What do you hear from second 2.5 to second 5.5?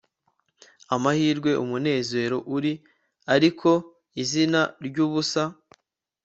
uri ariko izina ryubusa